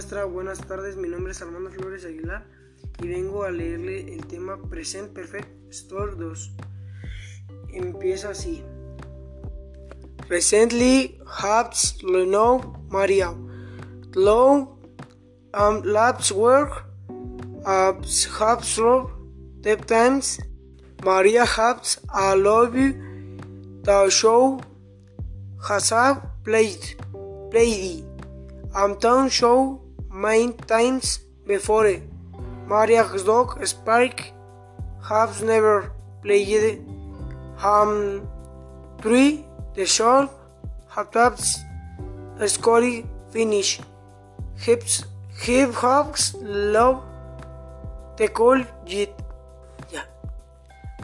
Buenas 0.00 0.66
tardes, 0.66 0.96
mi 0.96 1.08
nombre 1.08 1.32
es 1.32 1.42
Armando 1.42 1.70
Flores 1.70 2.06
Aguilar 2.06 2.46
y 3.02 3.08
vengo 3.08 3.44
a 3.44 3.50
leerle 3.50 4.14
el 4.14 4.26
tema 4.26 4.56
Present 4.70 5.12
Perfect 5.12 5.46
Store 5.68 6.16
2. 6.16 6.52
Empieza 7.74 8.30
así. 8.30 8.64
Recently, 10.26 11.20
Habs 11.26 12.02
Leno 12.02 12.82
Maria. 12.88 13.34
Low 14.14 14.78
um, 15.52 15.82
labs 15.84 16.32
work. 16.32 16.86
Habs 17.66 18.26
Habs 18.40 18.80
the 19.60 19.76
times. 19.76 20.40
Maria 21.04 21.44
Habs 21.44 22.00
I 22.08 22.36
love 22.36 22.74
you. 22.74 22.94
The 23.82 24.08
show 24.08 24.62
has 25.68 25.92
played. 26.42 26.96
Played. 27.50 28.06
I'm 28.74 28.98
done 28.98 29.28
show 29.28 29.89
many 30.10 30.52
times 30.52 31.20
before. 31.46 31.96
Maria's 32.66 33.24
dog 33.24 33.64
Spike 33.66 34.32
has 35.08 35.42
never 35.42 35.92
played. 36.22 36.84
Um, 37.62 38.28
three 39.00 39.44
the 39.74 39.86
short 39.86 40.30
halves 40.88 41.58
score 42.46 43.02
finish. 43.30 43.80
Hips 44.56 45.04
hip 45.42 45.72
hops 45.72 46.34
love 46.40 47.02
the 48.16 48.28
cold 48.28 48.66
yet. 48.86 49.10
Yeah. 49.90 50.04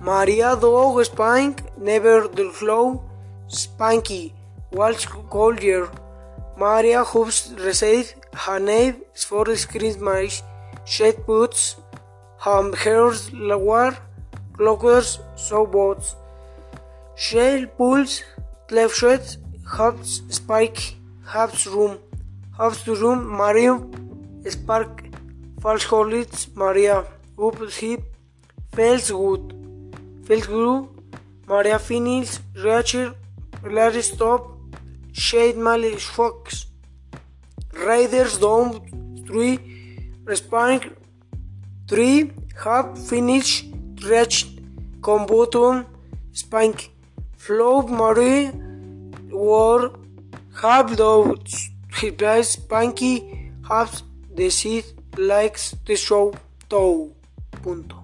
Maria 0.00 0.56
dog 0.56 1.04
Spike 1.04 1.78
never 1.78 2.28
the 2.28 2.50
flow 2.50 3.02
Spanky 3.48 4.32
was 4.72 5.06
collier. 5.30 5.88
Maria 6.56 7.02
hopes 7.02 7.50
receive 7.58 8.14
her 8.32 8.60
name 8.60 8.96
for 9.14 9.44
screen 9.56 10.02
marriage, 10.02 10.42
shed 10.84 11.26
boots, 11.26 11.76
ham 12.38 12.72
hairs, 12.72 13.30
war, 13.32 13.96
clockers, 14.52 15.18
so 15.36 15.66
boats. 15.66 16.14
Shell 17.16 17.66
pulls, 17.76 18.22
left 18.70 18.94
shirt, 18.94 19.36
hops, 19.66 20.22
spike, 20.28 20.94
hops 21.24 21.66
room, 21.66 21.98
to 22.84 22.94
room, 22.94 23.26
Maria, 23.26 23.80
spark, 24.48 25.02
false 25.60 25.84
horlets, 25.84 26.48
Maria, 26.54 27.04
up 27.38 27.58
hip, 27.72 28.00
fails 28.74 29.10
good, 29.10 29.54
fails 30.24 30.46
good, 30.46 30.88
Maria 31.48 31.78
finishes, 31.80 32.40
Rachel, 32.62 33.12
Larry 33.64 34.02
stop, 34.02 34.53
Shade 35.16 35.56
Malice 35.56 36.04
Fox, 36.04 36.66
Raiders 37.72 38.36
Down 38.38 38.80
3, 39.28 39.58
Respawning 40.24 40.92
3, 41.88 42.32
Have 42.64 42.98
Finish, 43.08 43.64
Reach, 44.02 44.46
Combuton, 45.00 45.86
Spank, 46.32 46.90
Flow 47.36 47.82
Marie, 47.82 48.50
War, 49.30 49.92
Have 50.60 50.90
Replies, 52.02 52.56
Spanky, 52.56 53.52
Have 53.68 54.02
the 54.34 54.50
Seed, 54.50 54.84
Likes 55.16 55.76
the 55.86 55.94
Show, 55.94 56.34
Toe. 56.68 57.12
Punto. 57.62 58.03